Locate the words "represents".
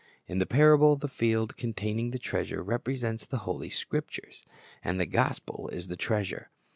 2.63-3.23